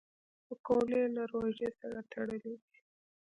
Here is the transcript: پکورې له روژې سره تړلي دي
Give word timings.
پکورې 0.45 1.01
له 1.15 1.23
روژې 1.31 1.69
سره 1.79 1.99
تړلي 2.11 2.37
دي 2.43 2.55